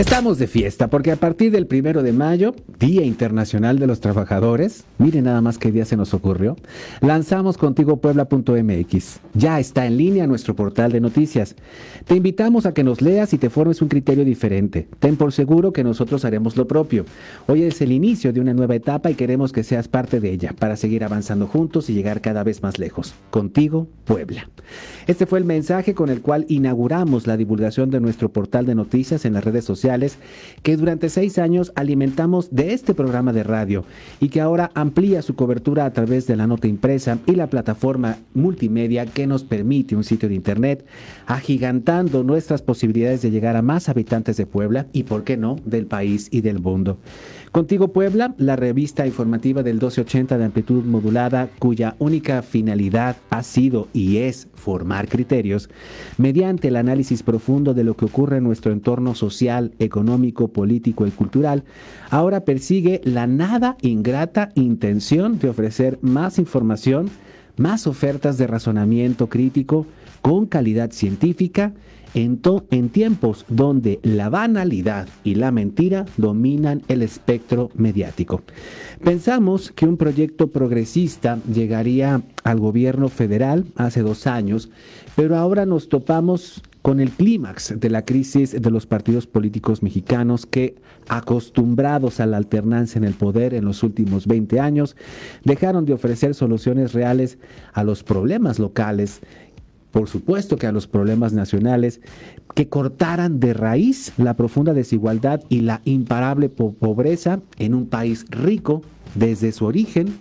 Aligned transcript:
Estamos 0.00 0.38
de 0.38 0.46
fiesta 0.46 0.88
porque 0.88 1.12
a 1.12 1.16
partir 1.16 1.52
del 1.52 1.66
primero 1.66 2.02
de 2.02 2.14
mayo, 2.14 2.54
Día 2.78 3.02
Internacional 3.02 3.78
de 3.78 3.86
los 3.86 4.00
Trabajadores, 4.00 4.84
miren 4.96 5.24
nada 5.24 5.42
más 5.42 5.58
qué 5.58 5.70
día 5.70 5.84
se 5.84 5.98
nos 5.98 6.14
ocurrió, 6.14 6.56
lanzamos 7.02 7.58
contigopuebla.mx. 7.58 9.20
Ya 9.34 9.60
está 9.60 9.84
en 9.84 9.98
línea 9.98 10.26
nuestro 10.26 10.56
portal 10.56 10.90
de 10.90 11.02
noticias. 11.02 11.54
Te 12.06 12.16
invitamos 12.16 12.64
a 12.64 12.72
que 12.72 12.82
nos 12.82 13.02
leas 13.02 13.34
y 13.34 13.38
te 13.38 13.50
formes 13.50 13.82
un 13.82 13.88
criterio 13.88 14.24
diferente. 14.24 14.88
Ten 15.00 15.18
por 15.18 15.34
seguro 15.34 15.74
que 15.74 15.84
nosotros 15.84 16.24
haremos 16.24 16.56
lo 16.56 16.66
propio. 16.66 17.04
Hoy 17.46 17.64
es 17.64 17.82
el 17.82 17.92
inicio 17.92 18.32
de 18.32 18.40
una 18.40 18.54
nueva 18.54 18.76
etapa 18.76 19.10
y 19.10 19.16
queremos 19.16 19.52
que 19.52 19.64
seas 19.64 19.86
parte 19.86 20.18
de 20.18 20.30
ella 20.30 20.54
para 20.58 20.76
seguir 20.76 21.04
avanzando 21.04 21.46
juntos 21.46 21.90
y 21.90 21.92
llegar 21.92 22.22
cada 22.22 22.42
vez 22.42 22.62
más 22.62 22.78
lejos. 22.78 23.12
Contigo, 23.28 23.86
Puebla. 24.06 24.48
Este 25.06 25.26
fue 25.26 25.40
el 25.40 25.44
mensaje 25.44 25.92
con 25.92 26.08
el 26.08 26.22
cual 26.22 26.46
inauguramos 26.48 27.26
la 27.26 27.36
divulgación 27.36 27.90
de 27.90 28.00
nuestro 28.00 28.32
portal 28.32 28.64
de 28.64 28.74
noticias 28.74 29.26
en 29.26 29.34
las 29.34 29.44
redes 29.44 29.66
sociales 29.66 29.89
que 30.62 30.76
durante 30.76 31.08
seis 31.08 31.38
años 31.38 31.72
alimentamos 31.74 32.48
de 32.50 32.72
este 32.72 32.94
programa 32.94 33.32
de 33.32 33.42
radio 33.42 33.84
y 34.20 34.28
que 34.28 34.40
ahora 34.40 34.70
amplía 34.74 35.22
su 35.22 35.34
cobertura 35.34 35.84
a 35.84 35.92
través 35.92 36.26
de 36.26 36.36
la 36.36 36.46
nota 36.46 36.68
impresa 36.68 37.18
y 37.26 37.32
la 37.32 37.48
plataforma 37.48 38.18
multimedia 38.34 39.06
que 39.06 39.26
nos 39.26 39.44
permite 39.44 39.96
un 39.96 40.04
sitio 40.04 40.28
de 40.28 40.34
internet, 40.34 40.84
agigantando 41.26 42.22
nuestras 42.22 42.62
posibilidades 42.62 43.22
de 43.22 43.30
llegar 43.30 43.56
a 43.56 43.62
más 43.62 43.88
habitantes 43.88 44.36
de 44.36 44.46
Puebla 44.46 44.86
y, 44.92 45.04
por 45.04 45.24
qué 45.24 45.36
no, 45.36 45.56
del 45.64 45.86
país 45.86 46.28
y 46.30 46.40
del 46.40 46.60
mundo. 46.60 46.98
Contigo 47.52 47.88
Puebla, 47.88 48.32
la 48.38 48.54
revista 48.54 49.08
informativa 49.08 49.64
del 49.64 49.74
1280 49.74 50.38
de 50.38 50.44
amplitud 50.44 50.84
modulada, 50.84 51.48
cuya 51.58 51.96
única 51.98 52.42
finalidad 52.42 53.16
ha 53.28 53.42
sido 53.42 53.88
y 53.92 54.18
es 54.18 54.46
formar 54.54 55.08
criterios, 55.08 55.68
mediante 56.16 56.68
el 56.68 56.76
análisis 56.76 57.24
profundo 57.24 57.74
de 57.74 57.82
lo 57.82 57.96
que 57.96 58.04
ocurre 58.04 58.36
en 58.36 58.44
nuestro 58.44 58.70
entorno 58.70 59.16
social, 59.16 59.72
económico, 59.80 60.46
político 60.46 61.08
y 61.08 61.10
cultural, 61.10 61.64
ahora 62.08 62.44
persigue 62.44 63.00
la 63.02 63.26
nada 63.26 63.76
ingrata 63.82 64.50
intención 64.54 65.40
de 65.40 65.48
ofrecer 65.48 65.98
más 66.02 66.38
información, 66.38 67.10
más 67.56 67.88
ofertas 67.88 68.38
de 68.38 68.46
razonamiento 68.46 69.28
crítico 69.28 69.86
con 70.22 70.46
calidad 70.46 70.90
científica, 70.92 71.72
en, 72.14 72.88
tiempos 72.90 73.44
donde 73.48 74.00
la 74.02 74.28
banalidad 74.28 75.08
y 75.22 75.36
la 75.36 75.52
mentira 75.52 76.06
dominan 76.16 76.82
el 76.88 77.02
espectro 77.02 77.70
mediático. 77.74 78.42
Pensamos 79.02 79.70
que 79.70 79.86
un 79.86 79.96
proyecto 79.96 80.48
progresista 80.48 81.38
llegaría 81.52 82.22
al 82.42 82.58
gobierno 82.58 83.08
federal 83.08 83.64
hace 83.76 84.02
dos 84.02 84.26
años, 84.26 84.70
pero 85.14 85.36
ahora 85.36 85.66
nos 85.66 85.88
topamos 85.88 86.62
con 86.82 86.98
el 86.98 87.10
clímax 87.10 87.78
de 87.78 87.90
la 87.90 88.06
crisis 88.06 88.60
de 88.60 88.70
los 88.70 88.86
partidos 88.86 89.26
políticos 89.26 89.82
mexicanos 89.82 90.46
que, 90.46 90.76
acostumbrados 91.08 92.20
a 92.20 92.26
la 92.26 92.38
alternancia 92.38 92.98
en 92.98 93.04
el 93.04 93.14
poder 93.14 93.52
en 93.52 93.66
los 93.66 93.82
últimos 93.82 94.26
20 94.26 94.60
años, 94.60 94.96
dejaron 95.44 95.84
de 95.84 95.92
ofrecer 95.92 96.34
soluciones 96.34 96.94
reales 96.94 97.36
a 97.74 97.84
los 97.84 98.02
problemas 98.02 98.58
locales 98.58 99.20
por 99.90 100.08
supuesto 100.08 100.56
que 100.56 100.66
a 100.66 100.72
los 100.72 100.86
problemas 100.86 101.32
nacionales, 101.32 102.00
que 102.54 102.68
cortaran 102.68 103.40
de 103.40 103.54
raíz 103.54 104.12
la 104.16 104.34
profunda 104.34 104.74
desigualdad 104.74 105.42
y 105.48 105.60
la 105.60 105.80
imparable 105.84 106.48
pobreza 106.48 107.40
en 107.58 107.74
un 107.74 107.86
país 107.86 108.24
rico 108.28 108.82
desde 109.14 109.52
su 109.52 109.66
origen, 109.66 110.20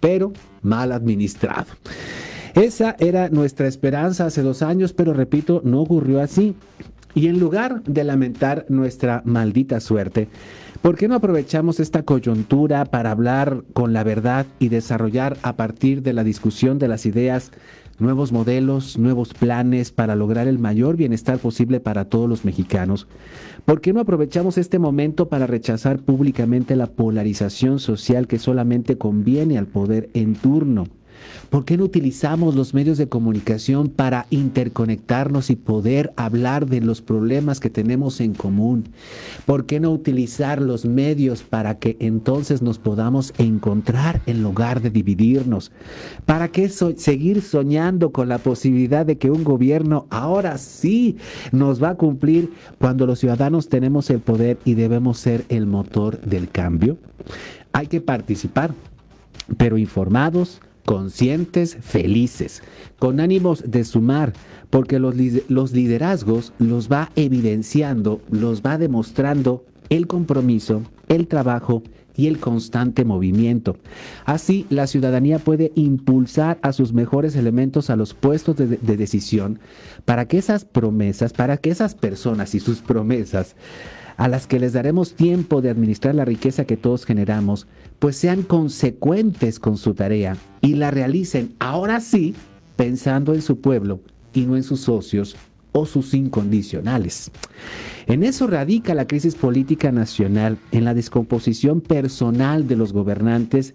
pero 0.00 0.32
mal 0.62 0.92
administrado. 0.92 1.66
Esa 2.54 2.96
era 2.98 3.28
nuestra 3.28 3.68
esperanza 3.68 4.26
hace 4.26 4.42
dos 4.42 4.62
años, 4.62 4.92
pero 4.92 5.12
repito, 5.12 5.60
no 5.64 5.80
ocurrió 5.80 6.20
así. 6.20 6.54
Y 7.14 7.28
en 7.28 7.38
lugar 7.38 7.82
de 7.84 8.04
lamentar 8.04 8.66
nuestra 8.68 9.22
maldita 9.24 9.80
suerte, 9.80 10.28
¿por 10.82 10.96
qué 10.96 11.08
no 11.08 11.16
aprovechamos 11.16 11.80
esta 11.80 12.02
coyuntura 12.02 12.84
para 12.84 13.10
hablar 13.10 13.64
con 13.72 13.92
la 13.92 14.04
verdad 14.04 14.46
y 14.58 14.68
desarrollar 14.68 15.36
a 15.42 15.56
partir 15.56 16.02
de 16.02 16.12
la 16.12 16.24
discusión 16.24 16.78
de 16.78 16.88
las 16.88 17.06
ideas 17.06 17.50
nuevos 17.98 18.32
modelos, 18.32 18.98
nuevos 18.98 19.34
planes 19.34 19.92
para 19.92 20.16
lograr 20.16 20.48
el 20.48 20.58
mayor 20.58 20.96
bienestar 20.96 21.38
posible 21.38 21.80
para 21.80 22.06
todos 22.06 22.28
los 22.28 22.44
mexicanos. 22.44 23.06
¿Por 23.64 23.80
qué 23.80 23.92
no 23.92 24.00
aprovechamos 24.00 24.58
este 24.58 24.78
momento 24.78 25.28
para 25.28 25.46
rechazar 25.46 25.98
públicamente 25.98 26.76
la 26.76 26.86
polarización 26.86 27.78
social 27.78 28.26
que 28.26 28.38
solamente 28.38 28.98
conviene 28.98 29.58
al 29.58 29.66
poder 29.66 30.10
en 30.14 30.34
turno? 30.34 30.86
¿Por 31.50 31.64
qué 31.64 31.76
no 31.76 31.84
utilizamos 31.84 32.54
los 32.54 32.74
medios 32.74 32.98
de 32.98 33.08
comunicación 33.08 33.88
para 33.88 34.26
interconectarnos 34.30 35.50
y 35.50 35.56
poder 35.56 36.12
hablar 36.16 36.66
de 36.66 36.80
los 36.80 37.00
problemas 37.00 37.60
que 37.60 37.70
tenemos 37.70 38.20
en 38.20 38.34
común? 38.34 38.84
¿Por 39.46 39.66
qué 39.66 39.80
no 39.80 39.90
utilizar 39.90 40.60
los 40.60 40.84
medios 40.84 41.42
para 41.42 41.78
que 41.78 41.96
entonces 42.00 42.62
nos 42.62 42.78
podamos 42.78 43.32
encontrar 43.38 44.20
en 44.26 44.42
lugar 44.42 44.82
de 44.82 44.90
dividirnos? 44.90 45.72
¿Para 46.26 46.48
qué 46.48 46.68
seguir 46.68 47.42
soñando 47.42 48.12
con 48.12 48.28
la 48.28 48.38
posibilidad 48.38 49.06
de 49.06 49.18
que 49.18 49.30
un 49.30 49.44
gobierno 49.44 50.06
ahora 50.10 50.58
sí 50.58 51.16
nos 51.52 51.82
va 51.82 51.90
a 51.90 51.94
cumplir 51.96 52.52
cuando 52.78 53.06
los 53.06 53.18
ciudadanos 53.18 53.68
tenemos 53.68 54.10
el 54.10 54.20
poder 54.20 54.58
y 54.64 54.74
debemos 54.74 55.18
ser 55.18 55.44
el 55.48 55.66
motor 55.66 56.20
del 56.20 56.48
cambio? 56.50 56.98
Hay 57.72 57.86
que 57.86 58.00
participar, 58.00 58.72
pero 59.56 59.78
informados, 59.78 60.60
conscientes, 60.88 61.76
felices, 61.82 62.62
con 62.98 63.20
ánimos 63.20 63.70
de 63.70 63.84
sumar, 63.84 64.32
porque 64.70 64.98
los, 64.98 65.14
los, 65.48 65.72
liderazgos 65.72 66.54
los 66.58 66.90
va 66.90 67.10
evidenciando, 67.14 68.22
los 68.30 68.62
va 68.62 68.78
demostrando 68.78 69.66
el 69.90 70.06
compromiso, 70.06 70.80
el 71.08 71.26
trabajo 71.26 71.82
y 72.16 72.26
el 72.26 72.40
constante 72.40 73.04
movimiento. 73.04 73.76
Así, 74.24 74.64
la 74.70 74.86
ciudadanía 74.86 75.38
puede 75.38 75.72
impulsar 75.74 76.58
a 76.62 76.72
sus 76.72 76.94
mejores 76.94 77.36
elementos 77.36 77.90
a 77.90 77.96
los 77.96 78.14
puestos 78.14 78.56
de, 78.56 78.66
de 78.68 78.96
decisión 78.96 79.58
para 80.06 80.26
que 80.26 80.38
esas 80.38 80.64
promesas, 80.64 81.34
para 81.34 81.58
que 81.58 81.68
esas 81.68 81.96
personas 81.96 82.54
y 82.54 82.60
sus 82.60 82.78
promesas 82.78 83.56
a 84.18 84.28
las 84.28 84.46
que 84.46 84.58
les 84.58 84.74
daremos 84.74 85.14
tiempo 85.14 85.62
de 85.62 85.70
administrar 85.70 86.14
la 86.14 86.24
riqueza 86.24 86.66
que 86.66 86.76
todos 86.76 87.06
generamos, 87.06 87.66
pues 87.98 88.16
sean 88.16 88.42
consecuentes 88.42 89.58
con 89.58 89.78
su 89.78 89.94
tarea 89.94 90.36
y 90.60 90.74
la 90.74 90.90
realicen 90.90 91.54
ahora 91.60 92.00
sí 92.00 92.34
pensando 92.76 93.32
en 93.32 93.40
su 93.40 93.60
pueblo 93.60 94.00
y 94.34 94.42
no 94.42 94.56
en 94.56 94.64
sus 94.64 94.80
socios 94.80 95.36
o 95.72 95.86
sus 95.86 96.14
incondicionales. 96.14 97.30
En 98.06 98.24
eso 98.24 98.48
radica 98.48 98.94
la 98.94 99.06
crisis 99.06 99.36
política 99.36 99.92
nacional, 99.92 100.58
en 100.72 100.84
la 100.84 100.94
descomposición 100.94 101.80
personal 101.80 102.66
de 102.66 102.76
los 102.76 102.92
gobernantes 102.92 103.74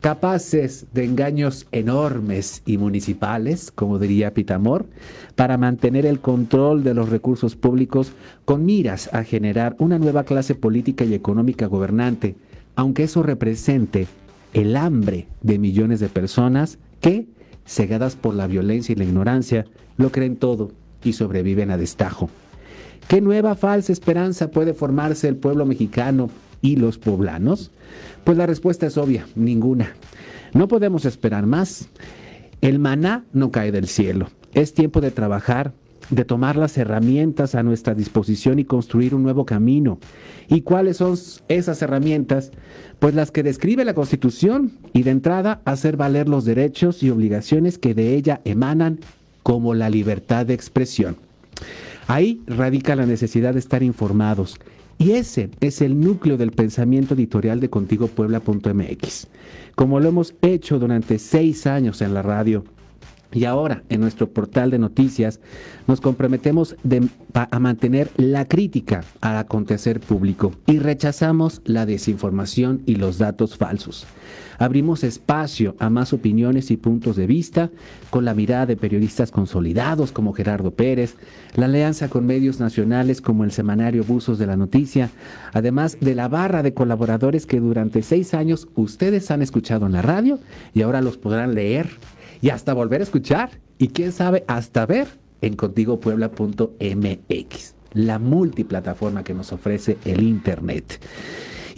capaces 0.00 0.86
de 0.92 1.04
engaños 1.04 1.66
enormes 1.72 2.62
y 2.66 2.78
municipales, 2.78 3.70
como 3.74 3.98
diría 3.98 4.34
Pitamor, 4.34 4.86
para 5.34 5.56
mantener 5.58 6.06
el 6.06 6.20
control 6.20 6.84
de 6.84 6.94
los 6.94 7.08
recursos 7.08 7.56
públicos 7.56 8.12
con 8.44 8.64
miras 8.64 9.12
a 9.12 9.24
generar 9.24 9.74
una 9.78 9.98
nueva 9.98 10.24
clase 10.24 10.54
política 10.54 11.04
y 11.04 11.14
económica 11.14 11.66
gobernante, 11.66 12.36
aunque 12.76 13.04
eso 13.04 13.22
represente 13.22 14.06
el 14.52 14.76
hambre 14.76 15.26
de 15.42 15.58
millones 15.58 16.00
de 16.00 16.08
personas 16.08 16.78
que, 17.00 17.26
cegadas 17.66 18.16
por 18.16 18.34
la 18.34 18.46
violencia 18.46 18.92
y 18.92 18.96
la 18.96 19.04
ignorancia, 19.04 19.66
lo 19.96 20.12
creen 20.12 20.36
todo 20.36 20.70
y 21.02 21.14
sobreviven 21.14 21.70
a 21.70 21.76
destajo. 21.76 22.30
¿Qué 23.08 23.20
nueva 23.20 23.54
falsa 23.54 23.92
esperanza 23.92 24.50
puede 24.50 24.74
formarse 24.74 25.28
el 25.28 25.36
pueblo 25.36 25.64
mexicano 25.64 26.28
y 26.62 26.76
los 26.76 26.98
poblanos? 26.98 27.70
Pues 28.24 28.36
la 28.36 28.46
respuesta 28.46 28.86
es 28.86 28.96
obvia, 28.96 29.26
ninguna. 29.34 29.94
No 30.52 30.68
podemos 30.68 31.04
esperar 31.04 31.46
más. 31.46 31.88
El 32.60 32.78
maná 32.78 33.24
no 33.32 33.50
cae 33.50 33.72
del 33.72 33.88
cielo. 33.88 34.28
Es 34.54 34.74
tiempo 34.74 35.00
de 35.00 35.10
trabajar, 35.10 35.72
de 36.10 36.24
tomar 36.24 36.56
las 36.56 36.78
herramientas 36.78 37.54
a 37.54 37.62
nuestra 37.62 37.94
disposición 37.94 38.58
y 38.58 38.64
construir 38.64 39.14
un 39.14 39.22
nuevo 39.22 39.44
camino. 39.44 39.98
¿Y 40.48 40.62
cuáles 40.62 40.98
son 40.98 41.16
esas 41.48 41.82
herramientas? 41.82 42.52
Pues 42.98 43.14
las 43.14 43.30
que 43.30 43.42
describe 43.42 43.84
la 43.84 43.94
Constitución 43.94 44.72
y 44.92 45.02
de 45.02 45.10
entrada 45.10 45.60
hacer 45.64 45.96
valer 45.96 46.28
los 46.28 46.44
derechos 46.44 47.02
y 47.02 47.10
obligaciones 47.10 47.78
que 47.78 47.94
de 47.94 48.14
ella 48.14 48.40
emanan 48.44 49.00
como 49.42 49.74
la 49.74 49.90
libertad 49.90 50.46
de 50.46 50.54
expresión. 50.54 51.16
Ahí 52.08 52.40
radica 52.46 52.96
la 52.96 53.06
necesidad 53.06 53.52
de 53.52 53.58
estar 53.58 53.82
informados 53.82 54.58
y 54.98 55.12
ese 55.12 55.50
es 55.60 55.82
el 55.82 56.00
núcleo 56.00 56.36
del 56.36 56.52
pensamiento 56.52 57.14
editorial 57.14 57.60
de 57.60 57.70
contigopuebla.mx. 57.70 59.28
Como 59.74 60.00
lo 60.00 60.08
hemos 60.08 60.34
hecho 60.42 60.78
durante 60.78 61.18
seis 61.18 61.66
años 61.66 62.00
en 62.00 62.14
la 62.14 62.22
radio, 62.22 62.64
Y 63.32 63.44
ahora, 63.44 63.82
en 63.88 64.00
nuestro 64.00 64.28
portal 64.28 64.70
de 64.70 64.78
noticias, 64.78 65.40
nos 65.86 66.00
comprometemos 66.00 66.76
a 67.34 67.58
mantener 67.58 68.10
la 68.16 68.46
crítica 68.46 69.04
al 69.20 69.36
acontecer 69.36 70.00
público 70.00 70.52
y 70.66 70.78
rechazamos 70.78 71.60
la 71.64 71.86
desinformación 71.86 72.82
y 72.86 72.96
los 72.96 73.18
datos 73.18 73.56
falsos. 73.56 74.06
Abrimos 74.58 75.04
espacio 75.04 75.76
a 75.78 75.90
más 75.90 76.12
opiniones 76.12 76.70
y 76.70 76.76
puntos 76.76 77.16
de 77.16 77.26
vista 77.26 77.70
con 78.10 78.24
la 78.24 78.34
mirada 78.34 78.66
de 78.66 78.76
periodistas 78.76 79.30
consolidados 79.30 80.12
como 80.12 80.32
Gerardo 80.32 80.70
Pérez, 80.70 81.16
la 81.54 81.66
alianza 81.66 82.08
con 82.08 82.26
medios 82.26 82.58
nacionales 82.58 83.20
como 83.20 83.44
el 83.44 83.52
semanario 83.52 84.04
Buzos 84.04 84.38
de 84.38 84.46
la 84.46 84.56
Noticia, 84.56 85.10
además 85.52 85.98
de 86.00 86.14
la 86.14 86.28
barra 86.28 86.62
de 86.62 86.72
colaboradores 86.72 87.44
que 87.44 87.60
durante 87.60 88.02
seis 88.02 88.32
años 88.34 88.68
ustedes 88.74 89.30
han 89.30 89.42
escuchado 89.42 89.86
en 89.86 89.92
la 89.92 90.02
radio 90.02 90.38
y 90.72 90.82
ahora 90.82 91.02
los 91.02 91.18
podrán 91.18 91.54
leer 91.54 91.90
y 92.40 92.50
hasta 92.50 92.74
volver 92.74 93.00
a 93.00 93.04
escuchar 93.04 93.60
y 93.78 93.88
quién 93.88 94.12
sabe 94.12 94.44
hasta 94.46 94.86
ver 94.86 95.08
en 95.40 95.56
contigopuebla.mx, 95.56 97.74
la 97.92 98.18
multiplataforma 98.18 99.24
que 99.24 99.34
nos 99.34 99.52
ofrece 99.52 99.98
el 100.04 100.22
Internet. 100.22 101.00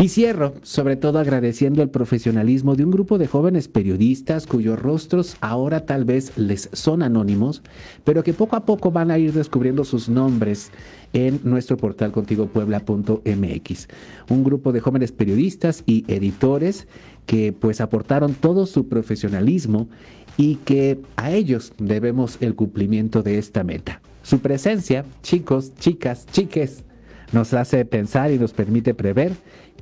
Y 0.00 0.10
cierro, 0.10 0.54
sobre 0.62 0.94
todo 0.94 1.18
agradeciendo 1.18 1.82
el 1.82 1.90
profesionalismo 1.90 2.76
de 2.76 2.84
un 2.84 2.92
grupo 2.92 3.18
de 3.18 3.26
jóvenes 3.26 3.66
periodistas 3.66 4.46
cuyos 4.46 4.78
rostros 4.78 5.36
ahora 5.40 5.86
tal 5.86 6.04
vez 6.04 6.38
les 6.38 6.70
son 6.72 7.02
anónimos, 7.02 7.62
pero 8.04 8.22
que 8.22 8.32
poco 8.32 8.54
a 8.54 8.64
poco 8.64 8.92
van 8.92 9.10
a 9.10 9.18
ir 9.18 9.32
descubriendo 9.32 9.82
sus 9.84 10.08
nombres 10.08 10.70
en 11.12 11.40
nuestro 11.42 11.76
portal 11.76 12.12
contigopuebla.mx. 12.12 13.88
Un 14.30 14.44
grupo 14.44 14.70
de 14.70 14.78
jóvenes 14.78 15.10
periodistas 15.10 15.82
y 15.84 16.04
editores 16.06 16.86
que 17.26 17.52
pues 17.52 17.80
aportaron 17.80 18.34
todo 18.34 18.66
su 18.66 18.86
profesionalismo 18.86 19.88
y 20.36 20.56
que 20.64 21.00
a 21.16 21.32
ellos 21.32 21.72
debemos 21.76 22.38
el 22.40 22.54
cumplimiento 22.54 23.24
de 23.24 23.38
esta 23.38 23.64
meta. 23.64 24.00
Su 24.22 24.38
presencia, 24.38 25.04
chicos, 25.24 25.74
chicas, 25.74 26.24
chiques, 26.30 26.84
nos 27.32 27.52
hace 27.52 27.84
pensar 27.84 28.30
y 28.32 28.38
nos 28.38 28.52
permite 28.52 28.94
prever 28.94 29.32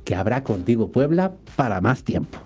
que 0.07 0.15
habrá 0.15 0.41
contigo 0.41 0.89
Puebla 0.89 1.33
para 1.57 1.81
más 1.81 2.01
tiempo. 2.01 2.39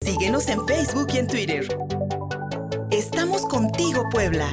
Síguenos 0.00 0.48
en 0.48 0.66
Facebook 0.66 1.06
y 1.14 1.18
en 1.18 1.28
Twitter. 1.28 1.78
Estamos 2.90 3.46
contigo 3.46 4.02
Puebla. 4.10 4.48